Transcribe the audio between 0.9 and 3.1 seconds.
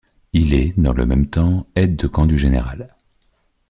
le même temps, aide de camp du général.